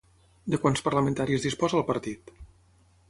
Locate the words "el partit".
1.81-2.35